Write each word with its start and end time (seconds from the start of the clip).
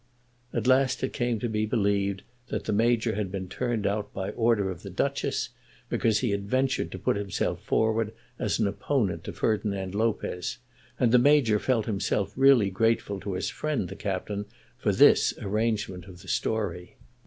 At 0.51 0.65
last 0.65 1.03
it 1.03 1.13
came 1.13 1.39
to 1.41 1.47
be 1.47 1.67
believed 1.67 2.23
that 2.47 2.63
the 2.63 2.73
Major 2.73 3.13
had 3.13 3.31
been 3.31 3.47
turned 3.47 3.85
out 3.85 4.11
by 4.15 4.31
the 4.31 4.35
order 4.35 4.71
of 4.71 4.81
the 4.81 4.89
Duchess, 4.89 5.49
because 5.89 6.21
he 6.21 6.31
had 6.31 6.49
ventured 6.49 6.91
to 6.91 6.97
put 6.97 7.17
himself 7.17 7.61
forward 7.61 8.11
as 8.39 8.57
an 8.57 8.65
opponent 8.65 9.23
to 9.25 9.31
Ferdinand 9.31 9.93
Lopez, 9.93 10.57
and 10.99 11.11
the 11.11 11.19
Major 11.19 11.59
felt 11.59 11.85
himself 11.85 12.33
really 12.35 12.71
grateful 12.71 13.19
to 13.19 13.33
his 13.33 13.51
friend 13.51 13.89
the 13.89 13.95
Captain 13.95 14.45
for 14.75 14.91
this 14.91 15.35
arrangement 15.37 16.05
of 16.07 16.23
the 16.23 16.27
story. 16.27 16.97